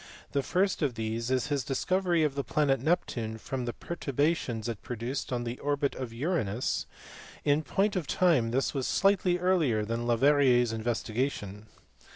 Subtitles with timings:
[0.31, 4.81] The first of these is his discovery of the planet Neptune from the perturbations it
[4.81, 6.87] produced on the orbit of Uranus:
[7.45, 11.67] in point of time this was slightly earlier than Leverrier s investigation.